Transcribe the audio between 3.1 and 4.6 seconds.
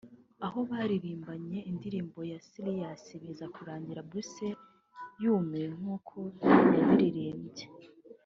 biza kurangira Bruce